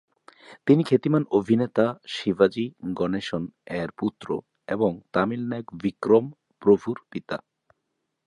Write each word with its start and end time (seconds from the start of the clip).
তিনি 0.67 0.81
খ্যাতিমান 0.83 1.23
অভিনেতা 1.31 1.85
শিবাজি 2.13 2.65
গণেশন-এর 2.93 3.89
পুত্র, 3.97 4.27
এবং 4.67 4.91
তামিল 5.13 5.43
নায়ক 5.49 5.67
বিক্রম 5.81 6.25
প্রভুর 6.61 6.97
পিতা। 7.11 7.37